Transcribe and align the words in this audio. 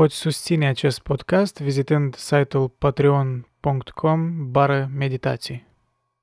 Poți 0.00 0.16
susține 0.16 0.66
acest 0.68 1.00
podcast 1.00 1.60
vizitând 1.60 2.14
site-ul 2.14 2.68
patreon.com 2.68 4.50
bară 4.50 4.90
meditații. 4.96 5.66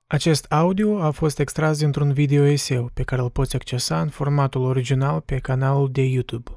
Acest 0.07 0.51
audio 0.51 1.01
a 1.01 1.11
fost 1.11 1.39
extras 1.39 1.79
dintr-un 1.79 2.13
video 2.13 2.43
eseu 2.43 2.90
pe 2.93 3.03
care 3.03 3.21
îl 3.21 3.29
poți 3.29 3.55
accesa 3.55 4.01
în 4.01 4.08
formatul 4.08 4.61
original 4.61 5.21
pe 5.21 5.37
canalul 5.37 5.90
de 5.92 6.01
YouTube. 6.01 6.51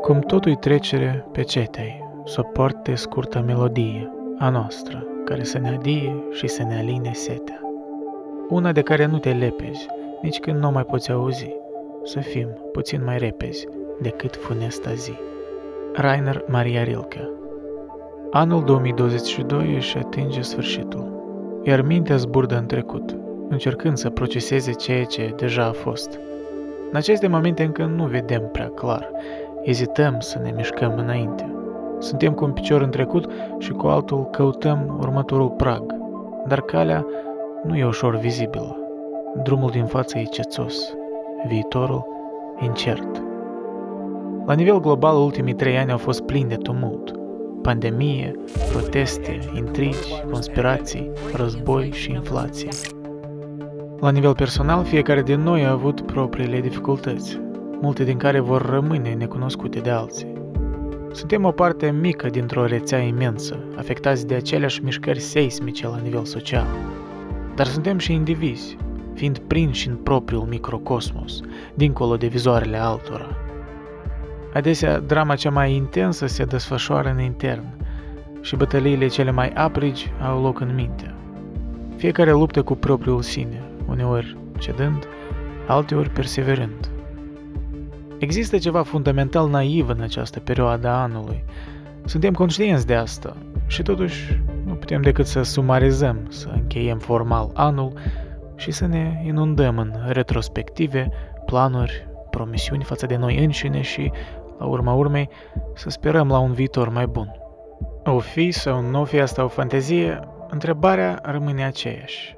Cum 0.00 0.20
totul 0.20 0.54
trecere 0.54 1.26
pe 1.32 1.42
cetei, 1.42 2.04
soporte 2.24 2.94
scurtă 2.94 3.40
melodie 3.40 4.10
a 4.38 4.48
noastră, 4.48 5.06
care 5.24 5.44
să 5.44 5.58
ne 5.58 5.68
adie 5.68 6.24
și 6.30 6.46
să 6.46 6.62
ne 6.62 6.76
aline 6.76 7.12
setea. 7.12 7.60
Una 8.48 8.72
de 8.72 8.82
care 8.82 9.06
nu 9.06 9.18
te 9.18 9.32
lepezi, 9.32 9.86
nici 10.22 10.38
când 10.38 10.58
nu 10.58 10.70
mai 10.70 10.84
poți 10.84 11.10
auzi, 11.10 11.56
să 12.08 12.20
fim 12.20 12.48
puțin 12.72 13.04
mai 13.04 13.18
repezi 13.18 13.66
decât 14.00 14.36
funesta 14.36 14.92
zi. 14.92 15.12
Rainer 15.94 16.44
Maria 16.46 16.82
Rilke 16.82 17.30
Anul 18.30 18.64
2022 18.64 19.74
își 19.74 19.96
atinge 19.96 20.40
sfârșitul, 20.40 21.22
iar 21.62 21.82
mintea 21.82 22.16
zburdă 22.16 22.56
în 22.56 22.66
trecut, 22.66 23.16
încercând 23.48 23.96
să 23.96 24.10
proceseze 24.10 24.72
ceea 24.72 25.04
ce 25.04 25.34
deja 25.36 25.64
a 25.64 25.72
fost. 25.72 26.18
În 26.90 26.96
aceste 26.96 27.26
momente 27.26 27.62
încă 27.62 27.84
nu 27.84 28.04
vedem 28.04 28.48
prea 28.52 28.68
clar, 28.68 29.10
ezităm 29.62 30.16
să 30.20 30.38
ne 30.42 30.52
mișcăm 30.56 30.94
înainte. 30.96 31.52
Suntem 31.98 32.32
cu 32.32 32.44
un 32.44 32.52
picior 32.52 32.82
în 32.82 32.90
trecut 32.90 33.30
și 33.58 33.70
cu 33.70 33.86
altul 33.86 34.28
căutăm 34.30 34.98
următorul 35.00 35.50
prag, 35.50 35.94
dar 36.46 36.60
calea 36.60 37.06
nu 37.62 37.76
e 37.76 37.84
ușor 37.84 38.16
vizibilă. 38.16 38.76
Drumul 39.42 39.70
din 39.70 39.84
față 39.84 40.18
e 40.18 40.22
cețos, 40.22 40.97
viitorul 41.46 42.06
incert. 42.60 43.22
La 44.46 44.54
nivel 44.54 44.80
global, 44.80 45.16
ultimii 45.16 45.54
trei 45.54 45.78
ani 45.78 45.90
au 45.90 45.98
fost 45.98 46.22
plini 46.22 46.48
de 46.48 46.54
tumult. 46.54 47.12
Pandemie, 47.62 48.34
proteste, 48.72 49.38
intrigi, 49.54 50.22
conspirații, 50.30 51.10
război 51.34 51.90
și 51.92 52.10
inflație. 52.10 52.68
La 54.00 54.10
nivel 54.10 54.34
personal, 54.34 54.84
fiecare 54.84 55.22
din 55.22 55.40
noi 55.40 55.64
a 55.64 55.70
avut 55.70 56.00
propriile 56.00 56.60
dificultăți, 56.60 57.40
multe 57.80 58.04
din 58.04 58.16
care 58.16 58.40
vor 58.40 58.70
rămâne 58.70 59.14
necunoscute 59.14 59.78
de 59.78 59.90
alții. 59.90 60.32
Suntem 61.12 61.44
o 61.44 61.50
parte 61.50 61.90
mică 61.90 62.28
dintr-o 62.28 62.66
rețea 62.66 62.98
imensă, 62.98 63.58
afectați 63.76 64.26
de 64.26 64.34
aceleași 64.34 64.84
mișcări 64.84 65.20
seismice 65.20 65.86
la 65.86 65.98
nivel 66.02 66.24
social. 66.24 66.66
Dar 67.54 67.66
suntem 67.66 67.98
și 67.98 68.12
indivizi, 68.12 68.76
fiind 69.18 69.38
prinși 69.38 69.88
în 69.88 69.94
propriul 69.94 70.42
microcosmos, 70.42 71.40
dincolo 71.74 72.16
de 72.16 72.26
vizoarele 72.26 72.76
altora. 72.76 73.26
Adesea, 74.54 74.98
drama 75.00 75.34
cea 75.34 75.50
mai 75.50 75.74
intensă 75.74 76.26
se 76.26 76.44
desfășoară 76.44 77.10
în 77.10 77.20
intern 77.20 77.64
și 78.40 78.56
bătăliile 78.56 79.06
cele 79.06 79.30
mai 79.30 79.48
aprigi 79.48 80.12
au 80.22 80.42
loc 80.42 80.60
în 80.60 80.74
minte. 80.74 81.14
Fiecare 81.96 82.30
luptă 82.30 82.62
cu 82.62 82.74
propriul 82.74 83.22
sine, 83.22 83.62
uneori 83.88 84.36
cedând, 84.58 85.06
alteori 85.66 86.10
perseverând. 86.10 86.90
Există 88.18 88.58
ceva 88.58 88.82
fundamental 88.82 89.48
naiv 89.48 89.88
în 89.88 90.00
această 90.00 90.40
perioadă 90.40 90.88
a 90.88 91.02
anului. 91.02 91.44
Suntem 92.04 92.32
conștienți 92.32 92.86
de 92.86 92.94
asta 92.94 93.36
și 93.66 93.82
totuși 93.82 94.40
nu 94.66 94.72
putem 94.72 95.02
decât 95.02 95.26
să 95.26 95.42
sumarizăm, 95.42 96.18
să 96.28 96.48
încheiem 96.52 96.98
formal 96.98 97.50
anul 97.54 97.92
și 98.58 98.70
să 98.70 98.86
ne 98.86 99.22
inundăm 99.24 99.78
în 99.78 99.92
retrospective, 100.06 101.08
planuri, 101.44 102.08
promisiuni 102.30 102.84
față 102.84 103.06
de 103.06 103.16
noi 103.16 103.44
înșine 103.44 103.80
și, 103.80 104.12
la 104.58 104.66
urma 104.66 104.92
urmei, 104.92 105.28
să 105.74 105.90
sperăm 105.90 106.28
la 106.28 106.38
un 106.38 106.52
viitor 106.52 106.88
mai 106.88 107.06
bun. 107.06 107.32
O 108.04 108.18
fi 108.18 108.50
sau 108.50 108.80
nu 108.80 109.04
fi 109.04 109.20
asta 109.20 109.44
o 109.44 109.48
fantezie, 109.48 110.20
întrebarea 110.48 111.18
rămâne 111.22 111.64
aceeași. 111.64 112.36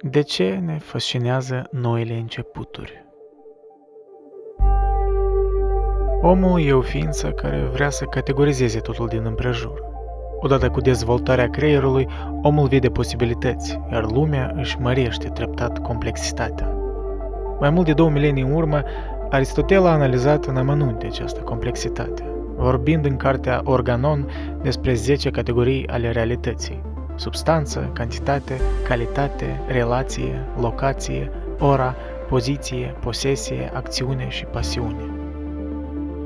De 0.00 0.20
ce 0.20 0.60
ne 0.64 0.78
fascinează 0.78 1.62
noile 1.70 2.14
începuturi? 2.14 3.04
Omul 6.22 6.60
e 6.60 6.72
o 6.72 6.80
ființă 6.80 7.30
care 7.30 7.60
vrea 7.72 7.90
să 7.90 8.04
categorizeze 8.04 8.78
totul 8.78 9.08
din 9.08 9.24
împrejur. 9.24 9.91
Odată 10.44 10.68
cu 10.68 10.80
dezvoltarea 10.80 11.50
creierului, 11.50 12.08
omul 12.42 12.68
vede 12.68 12.88
posibilități, 12.88 13.80
iar 13.92 14.10
lumea 14.10 14.52
își 14.54 14.76
mărește 14.80 15.28
treptat 15.28 15.78
complexitatea. 15.78 16.72
Mai 17.60 17.70
mult 17.70 17.86
de 17.86 17.92
două 17.92 18.10
milenii 18.10 18.42
în 18.42 18.52
urmă, 18.52 18.82
Aristotel 19.30 19.86
a 19.86 19.90
analizat 19.90 20.44
în 20.44 20.56
amănunte 20.56 21.06
această 21.06 21.40
complexitate, 21.40 22.24
vorbind 22.56 23.04
în 23.04 23.16
cartea 23.16 23.60
Organon 23.64 24.28
despre 24.62 24.94
10 24.94 25.30
categorii 25.30 25.88
ale 25.88 26.10
realității. 26.10 26.82
Substanță, 27.14 27.90
cantitate, 27.92 28.60
calitate, 28.88 29.60
relație, 29.66 30.46
locație, 30.60 31.30
ora, 31.58 31.94
poziție, 32.28 32.94
posesie, 33.00 33.70
acțiune 33.74 34.26
și 34.28 34.44
pasiune. 34.44 35.11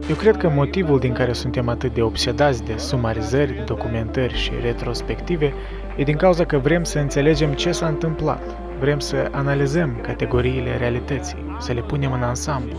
Eu 0.08 0.14
cred 0.14 0.36
că 0.36 0.48
motivul 0.48 0.98
din 0.98 1.12
care 1.12 1.32
suntem 1.32 1.68
atât 1.68 1.94
de 1.94 2.02
obsedați 2.02 2.64
de 2.64 2.76
sumarizări, 2.76 3.62
documentări 3.64 4.34
și 4.34 4.50
retrospective 4.62 5.52
e 5.96 6.02
din 6.02 6.16
cauza 6.16 6.44
că 6.44 6.58
vrem 6.58 6.84
să 6.84 6.98
înțelegem 6.98 7.52
ce 7.52 7.72
s-a 7.72 7.86
întâmplat. 7.86 8.56
Vrem 8.78 8.98
să 8.98 9.28
analizăm 9.30 9.98
categoriile 10.02 10.76
realității, 10.76 11.56
să 11.58 11.72
le 11.72 11.80
punem 11.80 12.12
în 12.12 12.22
ansamblu. 12.22 12.78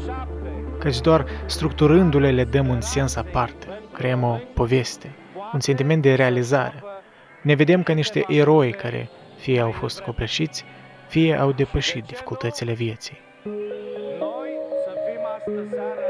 Căci 0.80 1.02
doar 1.02 1.26
structurându-le 1.46 2.32
le 2.32 2.44
dăm 2.44 2.68
un 2.68 2.82
sens 2.82 3.16
aparte, 3.16 3.68
creăm 3.94 4.24
o 4.24 4.40
poveste, 4.54 5.16
un 5.54 5.60
sentiment 5.60 6.02
de 6.02 6.14
realizare. 6.14 6.84
Ne 7.42 7.54
vedem 7.54 7.84
ca 7.84 7.94
niște 7.94 8.26
eroi 8.28 8.72
care 8.72 9.10
fie 9.38 9.60
au 9.60 9.72
fost 9.72 10.00
copleșiți, 10.00 10.66
fie 11.08 11.36
au 11.36 11.52
depășit 11.52 12.06
dificultățile 12.06 12.74
vieții. 12.74 13.18
Noi 14.20 14.50
să 14.86 14.92
fim 15.06 15.22
astă 15.36 15.76
seară 15.76 16.07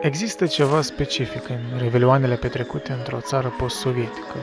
Există 0.00 0.46
ceva 0.46 0.80
specific 0.80 1.48
în 1.48 1.78
revelioanele 1.78 2.34
petrecute 2.34 2.92
într-o 2.92 3.20
țară 3.20 3.54
post-sovietică, 3.58 4.36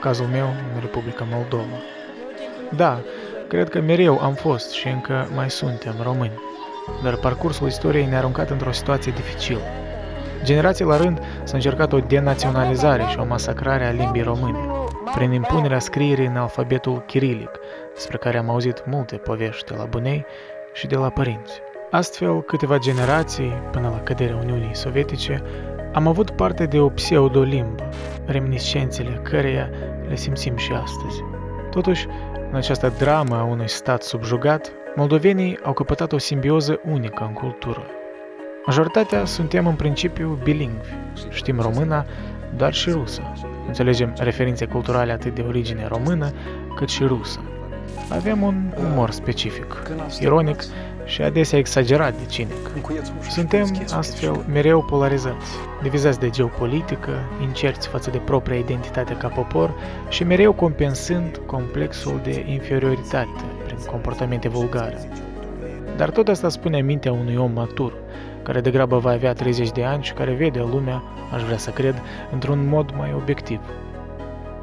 cazul 0.00 0.26
meu 0.26 0.46
în 0.74 0.80
Republica 0.80 1.26
Moldova. 1.30 1.76
Da, 2.76 3.00
cred 3.48 3.68
că 3.68 3.80
mereu 3.80 4.18
am 4.20 4.34
fost 4.34 4.70
și 4.70 4.88
încă 4.88 5.28
mai 5.34 5.50
suntem 5.50 5.94
români, 6.02 6.40
dar 7.02 7.16
parcursul 7.16 7.66
istoriei 7.66 8.06
ne-a 8.06 8.18
aruncat 8.18 8.50
într-o 8.50 8.72
situație 8.72 9.12
dificilă. 9.12 9.60
Generații 10.42 10.84
la 10.84 10.96
rând 10.96 11.20
s-a 11.44 11.54
încercat 11.56 11.92
o 11.92 11.98
denaționalizare 11.98 13.04
și 13.08 13.18
o 13.18 13.24
masacrare 13.24 13.86
a 13.86 13.90
limbii 13.90 14.22
române, 14.22 14.58
prin 15.14 15.32
impunerea 15.32 15.78
scrierii 15.78 16.26
în 16.26 16.36
alfabetul 16.36 17.02
chirilic, 17.06 17.50
despre 17.94 18.16
care 18.16 18.38
am 18.38 18.50
auzit 18.50 18.86
multe 18.86 19.16
povești 19.16 19.70
de 19.70 19.74
la 19.78 19.84
bunei 19.84 20.24
și 20.72 20.86
de 20.86 20.96
la 20.96 21.08
părinți. 21.08 21.60
Astfel, 21.90 22.42
câteva 22.42 22.78
generații, 22.78 23.52
până 23.72 23.88
la 23.88 24.00
căderea 24.00 24.36
Uniunii 24.36 24.74
Sovietice, 24.74 25.42
am 25.92 26.06
avut 26.06 26.30
parte 26.30 26.66
de 26.66 26.78
o 26.80 26.88
pseudolimbă, 26.88 27.88
reminiscențele 28.24 29.20
căreia 29.22 29.70
le 30.08 30.16
simțim 30.16 30.56
și 30.56 30.72
astăzi. 30.72 31.22
Totuși, 31.70 32.06
în 32.50 32.56
această 32.56 32.92
dramă 32.98 33.36
a 33.36 33.44
unui 33.44 33.68
stat 33.68 34.02
subjugat, 34.02 34.72
moldovenii 34.96 35.58
au 35.62 35.72
căpătat 35.72 36.12
o 36.12 36.18
simbioză 36.18 36.80
unică 36.90 37.24
în 37.26 37.32
cultură. 37.32 37.86
Majoritatea 38.66 39.24
suntem 39.24 39.66
în 39.66 39.74
principiu 39.74 40.38
bilingvi, 40.42 40.88
știm 41.30 41.60
româna, 41.60 42.04
dar 42.56 42.74
și 42.74 42.90
rusă. 42.90 43.32
Înțelegem 43.66 44.12
referințe 44.18 44.66
culturale 44.66 45.12
atât 45.12 45.34
de 45.34 45.42
origine 45.42 45.86
română, 45.86 46.32
cât 46.76 46.88
și 46.88 47.04
rusă. 47.04 47.40
Avem 48.10 48.42
un 48.42 48.72
umor 48.90 49.10
specific, 49.10 49.82
ironic 50.20 50.62
și 51.06 51.22
adesea 51.22 51.58
exagerat 51.58 52.14
de 52.18 52.24
cinic. 52.24 52.70
Suntem 53.28 53.66
astfel 53.94 54.44
mereu 54.52 54.82
polarizați, 54.82 55.50
divizați 55.82 56.20
de 56.20 56.30
geopolitică, 56.30 57.10
incerți 57.42 57.88
față 57.88 58.10
de 58.10 58.18
propria 58.18 58.56
identitate 58.56 59.16
ca 59.16 59.28
popor 59.28 59.74
și 60.08 60.24
mereu 60.24 60.52
compensând 60.52 61.40
complexul 61.46 62.20
de 62.22 62.44
inferioritate 62.48 63.44
prin 63.64 63.78
comportamente 63.90 64.48
vulgare. 64.48 65.08
Dar 65.96 66.10
tot 66.10 66.28
asta 66.28 66.48
spune 66.48 66.80
mintea 66.80 67.12
unui 67.12 67.36
om 67.36 67.52
matur, 67.52 67.92
care 68.42 68.60
degrabă 68.60 68.98
va 68.98 69.10
avea 69.10 69.32
30 69.32 69.70
de 69.70 69.84
ani 69.84 70.02
și 70.02 70.12
care 70.12 70.32
vede 70.32 70.58
lumea, 70.58 71.02
aș 71.32 71.42
vrea 71.42 71.58
să 71.58 71.70
cred, 71.70 72.02
într-un 72.32 72.68
mod 72.68 72.92
mai 72.96 73.12
obiectiv. 73.16 73.60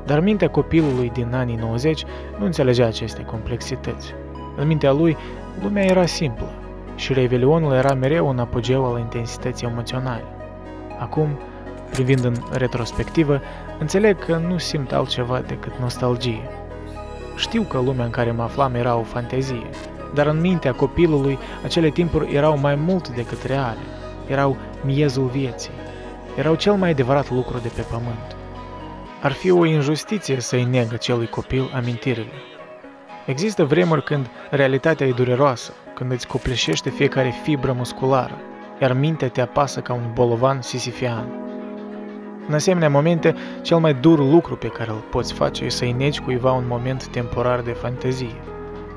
Dar 0.05 0.19
mintea 0.19 0.49
copilului 0.49 1.09
din 1.09 1.29
anii 1.33 1.55
90 1.55 2.03
nu 2.39 2.45
înțelegea 2.45 2.85
aceste 2.85 3.21
complexități. 3.21 4.13
În 4.57 4.67
mintea 4.67 4.91
lui, 4.91 5.17
lumea 5.61 5.83
era 5.83 6.05
simplă 6.05 6.53
și 6.95 7.13
Revelionul 7.13 7.73
era 7.73 7.93
mereu 7.93 8.27
un 8.27 8.39
apogeu 8.39 8.85
al 8.85 8.99
intensității 8.99 9.67
emoționale. 9.67 10.23
Acum, 10.99 11.39
privind 11.89 12.23
în 12.23 12.35
retrospectivă, 12.51 13.41
înțeleg 13.79 14.25
că 14.25 14.35
nu 14.47 14.57
simt 14.57 14.91
altceva 14.91 15.39
decât 15.39 15.73
nostalgie. 15.79 16.49
Știu 17.35 17.61
că 17.61 17.79
lumea 17.79 18.05
în 18.05 18.11
care 18.11 18.31
mă 18.31 18.43
aflam 18.43 18.75
era 18.75 18.95
o 18.95 19.03
fantezie, 19.03 19.69
Dar 20.13 20.25
în 20.25 20.39
mintea 20.39 20.73
copilului, 20.73 21.37
acele 21.63 21.89
timpuri 21.89 22.35
erau 22.35 22.57
mai 22.57 22.75
mult 22.75 23.09
decât 23.09 23.43
reale. 23.43 23.79
Erau 24.27 24.57
miezul 24.85 25.25
vieții. 25.25 25.71
Erau 26.37 26.55
cel 26.55 26.73
mai 26.73 26.89
adevărat 26.89 27.29
lucru 27.29 27.57
de 27.57 27.71
pe 27.75 27.81
pământ. 27.81 28.35
Ar 29.21 29.31
fi 29.31 29.51
o 29.51 29.65
injustiție 29.65 30.39
să-i 30.39 30.63
negă 30.63 30.95
celui 30.95 31.27
copil 31.27 31.71
amintirile. 31.73 32.31
Există 33.25 33.63
vremuri 33.63 34.03
când 34.03 34.29
realitatea 34.49 35.07
e 35.07 35.11
dureroasă, 35.11 35.73
când 35.95 36.11
îți 36.11 36.27
copleșește 36.27 36.89
fiecare 36.89 37.33
fibră 37.43 37.73
musculară, 37.77 38.37
iar 38.81 38.93
mintea 38.93 39.29
te 39.29 39.41
apasă 39.41 39.79
ca 39.79 39.93
un 39.93 40.11
bolovan 40.13 40.61
sisifian. 40.61 41.27
În 42.47 42.53
asemenea 42.53 42.89
momente, 42.89 43.35
cel 43.61 43.77
mai 43.77 43.93
dur 43.93 44.19
lucru 44.19 44.55
pe 44.55 44.67
care 44.67 44.89
îl 44.89 45.03
poți 45.09 45.33
face 45.33 45.65
e 45.65 45.69
să-i 45.69 45.91
negi 45.91 46.21
cuiva 46.21 46.51
un 46.51 46.63
moment 46.67 47.07
temporar 47.07 47.61
de 47.61 47.71
fantezie, 47.71 48.41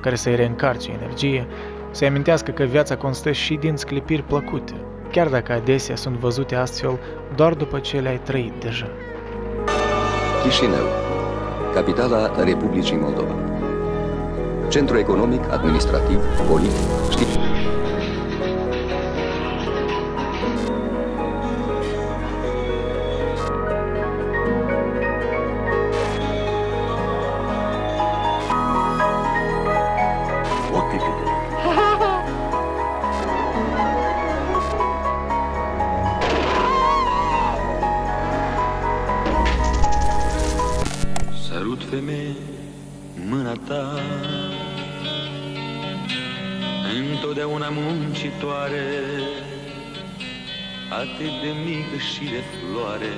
care 0.00 0.14
să-i 0.14 0.37
reîncarce 0.37 0.90
energie, 0.90 1.46
să-i 1.90 2.08
amintească 2.08 2.50
că 2.50 2.64
viața 2.64 2.96
constă 2.96 3.32
și 3.32 3.55
din 3.55 3.76
sclipiri 3.76 4.22
plăcute, 4.22 4.75
chiar 5.11 5.29
dacă 5.29 5.52
adesea 5.52 5.96
sunt 5.96 6.17
văzute 6.17 6.55
astfel 6.55 6.99
doar 7.34 7.55
după 7.55 7.79
ce 7.79 7.99
le-ai 7.99 8.20
trăit 8.25 8.52
deja. 8.61 8.88
Chișinău, 10.43 10.87
capitala 11.75 12.44
Republicii 12.44 12.96
Moldova. 12.96 13.35
Centru 14.68 14.98
economic, 14.98 15.50
administrativ, 15.50 16.18
politic, 16.48 16.72
științific. 17.10 17.40
Sărut 41.48 41.82
femeie 41.90 42.34
mâna 43.28 43.52
ta 43.69 44.00
Întotdeauna 47.00 47.69
muncitoare 47.69 48.85
Atât 50.89 51.33
de 51.41 51.51
mică 51.65 51.97
și 51.97 52.23
de 52.23 52.41
floare 52.51 53.13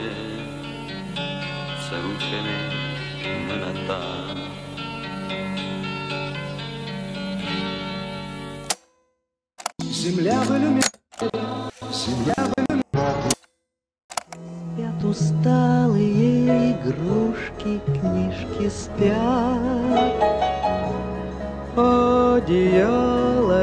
Sărut 1.88 2.22
femeie 2.30 2.84
mâna 3.48 3.72
ta 3.88 4.02
Земля 10.04 10.42
в 10.42 10.50
иллюминате, 10.52 11.30
земля 11.92 12.34
в 12.38 12.54
иллюминате. 12.60 13.30
Спят 14.74 15.04
усталые 15.04 16.72
игрушки, 16.72 17.80
книжки 17.86 18.70
спят. 18.70 19.47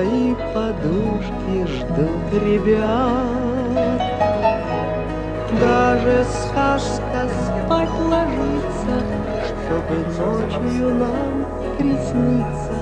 Одеяло 0.05 0.13
и 0.13 0.35
подушки 0.53 1.65
ждут 1.67 2.43
ребят. 2.43 4.01
Даже 5.59 6.25
сказка 6.25 7.27
спать 7.29 7.89
ложится, 8.09 8.97
чтобы 9.55 9.95
ночью 10.17 10.87
нам 10.95 11.45
присниться 11.77 12.75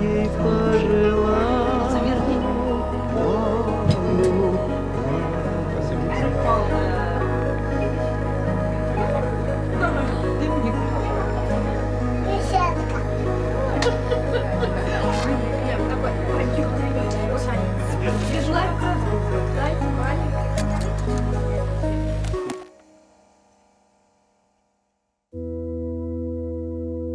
и 0.00 0.04
ей 0.04 0.28
пожелать. 0.28 1.23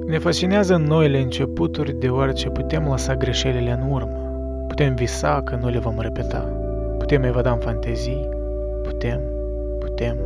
Ne 0.10 0.18
fascinează 0.18 0.76
noile 0.76 1.20
începuturi 1.20 1.94
deoarece 1.94 2.50
putem 2.50 2.88
lăsa 2.88 3.16
greșelile 3.16 3.72
în 3.72 3.92
urmă. 3.92 4.18
Putem 4.68 4.96
visa 4.96 5.42
că 5.42 5.56
nu 5.62 5.70
le 5.70 5.80
vom 5.80 6.00
repeta. 6.00 6.40
Putem 6.98 7.24
evada 7.24 7.52
în 7.52 7.60
fantezii. 7.60 8.30
Putem, 8.84 9.22
putem, 9.80 10.18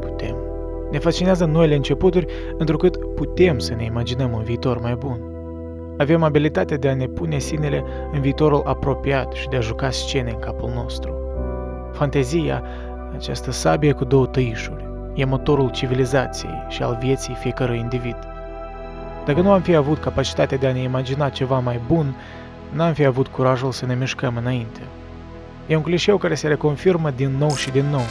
putem. 0.00 0.36
Ne 0.90 0.98
fascinează 0.98 1.44
noile 1.44 1.74
începuturi 1.74 2.26
întrucât 2.58 3.14
putem 3.14 3.58
să 3.58 3.74
ne 3.74 3.84
imaginăm 3.84 4.32
un 4.32 4.42
viitor 4.42 4.80
mai 4.80 4.94
bun. 4.94 5.20
Avem 5.98 6.22
abilitatea 6.22 6.76
de 6.76 6.88
a 6.88 6.94
ne 6.94 7.06
pune 7.06 7.38
sinele 7.38 7.84
în 8.12 8.20
viitorul 8.20 8.62
apropiat 8.64 9.32
și 9.32 9.48
de 9.48 9.56
a 9.56 9.60
juca 9.60 9.90
scene 9.90 10.30
în 10.30 10.38
capul 10.38 10.70
nostru. 10.74 11.14
Fantezia, 11.92 12.62
această 13.14 13.50
sabie 13.50 13.92
cu 13.92 14.04
două 14.04 14.26
tăișuri, 14.26 14.88
e 15.14 15.24
motorul 15.24 15.70
civilizației 15.70 16.64
și 16.68 16.82
al 16.82 16.98
vieții 17.00 17.34
fiecărui 17.34 17.78
individ. 17.78 18.16
Dacă 19.26 19.40
nu 19.40 19.52
am 19.52 19.60
fi 19.60 19.74
avut 19.74 19.98
capacitatea 19.98 20.58
de 20.58 20.66
a 20.66 20.72
ne 20.72 20.80
imagina 20.80 21.28
ceva 21.28 21.58
mai 21.58 21.80
bun, 21.86 22.16
n-am 22.72 22.92
fi 22.92 23.04
avut 23.04 23.26
curajul 23.26 23.72
să 23.72 23.86
ne 23.86 23.94
mișcăm 23.94 24.36
înainte. 24.36 24.80
E 25.66 25.76
un 25.76 25.82
clișeu 25.82 26.16
care 26.16 26.34
se 26.34 26.48
reconfirmă 26.48 27.10
din 27.10 27.36
nou 27.38 27.54
și 27.54 27.70
din 27.70 27.84
nou, 27.90 28.04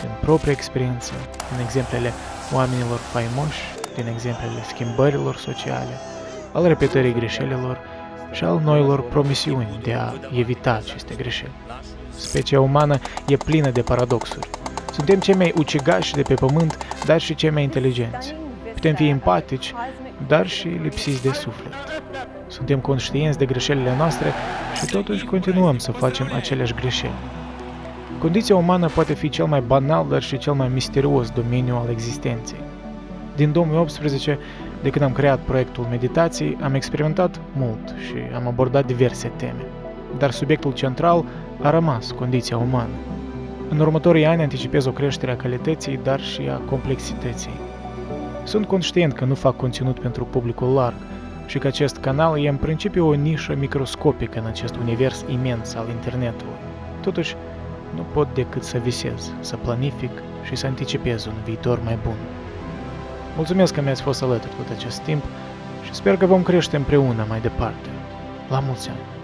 din 0.00 0.10
propria 0.20 0.52
experiență, 0.52 1.12
din 1.50 1.64
exemplele 1.64 2.12
oamenilor 2.54 2.98
faimoși, 2.98 3.60
din 3.94 4.06
exemplele 4.06 4.62
schimbărilor 4.66 5.36
sociale, 5.36 5.98
al 6.52 6.66
repetării 6.66 7.14
greșelilor 7.14 7.78
și 8.32 8.44
al 8.44 8.60
noilor 8.64 9.02
promisiuni 9.02 9.78
de 9.82 9.92
a 9.92 10.12
evita 10.38 10.72
aceste 10.72 11.14
greșeli. 11.14 11.52
Specia 12.16 12.60
umană 12.60 12.98
e 13.26 13.36
plină 13.36 13.70
de 13.70 13.82
paradoxuri. 13.82 14.48
Suntem 14.92 15.20
cei 15.20 15.34
mai 15.34 15.52
ucigași 15.56 16.14
de 16.14 16.22
pe 16.22 16.34
pământ, 16.34 16.78
dar 17.04 17.20
și 17.20 17.34
cei 17.34 17.50
mai 17.50 17.62
inteligenți. 17.62 18.41
Putem 18.82 18.96
fi 18.96 19.08
empatici, 19.08 19.74
dar 20.26 20.46
și 20.46 20.68
lipsiți 20.68 21.22
de 21.22 21.32
suflet. 21.32 21.72
Suntem 22.46 22.78
conștienți 22.78 23.38
de 23.38 23.44
greșelile 23.44 23.96
noastre 23.96 24.32
și 24.76 24.86
totuși 24.86 25.24
continuăm 25.24 25.78
să 25.78 25.92
facem 25.92 26.30
aceleași 26.34 26.74
greșeli. 26.74 27.12
Condiția 28.18 28.56
umană 28.56 28.86
poate 28.86 29.14
fi 29.14 29.28
cel 29.28 29.44
mai 29.44 29.60
banal, 29.60 30.06
dar 30.08 30.22
și 30.22 30.38
cel 30.38 30.52
mai 30.52 30.68
misterios 30.68 31.30
domeniu 31.30 31.74
al 31.74 31.88
existenței. 31.90 32.58
Din 33.36 33.52
2018, 33.52 34.38
de 34.82 34.90
când 34.90 35.04
am 35.04 35.12
creat 35.12 35.38
proiectul 35.38 35.86
Meditații, 35.90 36.58
am 36.62 36.74
experimentat 36.74 37.40
mult 37.56 37.94
și 38.06 38.14
am 38.34 38.46
abordat 38.46 38.86
diverse 38.86 39.32
teme. 39.36 39.64
Dar 40.18 40.30
subiectul 40.30 40.72
central 40.72 41.24
a 41.60 41.70
rămas 41.70 42.10
condiția 42.10 42.56
umană. 42.56 42.94
În 43.68 43.78
următorii 43.78 44.26
ani 44.26 44.42
anticipez 44.42 44.84
o 44.84 44.90
creștere 44.90 45.32
a 45.32 45.36
calității, 45.36 46.00
dar 46.02 46.20
și 46.20 46.40
a 46.50 46.56
complexității. 46.56 47.71
Sunt 48.44 48.66
conștient 48.66 49.12
că 49.12 49.24
nu 49.24 49.34
fac 49.34 49.56
conținut 49.56 49.98
pentru 49.98 50.24
publicul 50.24 50.72
larg 50.72 50.96
și 51.46 51.58
că 51.58 51.66
acest 51.66 51.96
canal 51.96 52.44
e 52.44 52.48
în 52.48 52.56
principiu 52.56 53.08
o 53.08 53.14
nișă 53.14 53.54
microscopică 53.54 54.38
în 54.38 54.46
acest 54.46 54.76
univers 54.76 55.24
imens 55.28 55.74
al 55.74 55.88
internetului. 55.88 56.54
Totuși, 57.00 57.36
nu 57.94 58.02
pot 58.12 58.34
decât 58.34 58.62
să 58.62 58.78
visez, 58.78 59.32
să 59.40 59.56
planific 59.56 60.10
și 60.42 60.56
să 60.56 60.66
anticipez 60.66 61.26
un 61.26 61.34
viitor 61.44 61.80
mai 61.84 61.98
bun. 62.02 62.16
Mulțumesc 63.36 63.74
că 63.74 63.80
mi-ați 63.80 64.02
fost 64.02 64.22
alături 64.22 64.54
tot 64.54 64.76
acest 64.76 65.00
timp 65.00 65.22
și 65.84 65.94
sper 65.94 66.16
că 66.16 66.26
vom 66.26 66.42
crește 66.42 66.76
împreună 66.76 67.24
mai 67.28 67.40
departe. 67.40 67.88
La 68.48 68.60
mulți 68.60 68.88
ani! 68.88 69.21